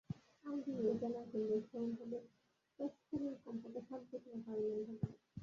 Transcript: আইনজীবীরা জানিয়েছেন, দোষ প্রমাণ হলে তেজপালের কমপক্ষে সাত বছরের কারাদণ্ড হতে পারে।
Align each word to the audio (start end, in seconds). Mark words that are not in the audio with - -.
আইনজীবীরা 0.45 0.93
জানিয়েছেন, 1.01 1.41
দোষ 1.49 1.63
প্রমাণ 1.69 1.91
হলে 1.99 2.19
তেজপালের 2.79 3.35
কমপক্ষে 3.43 3.81
সাত 3.87 4.01
বছরের 4.09 4.41
কারাদণ্ড 4.45 4.77
হতে 4.79 4.95
পারে। 5.01 5.15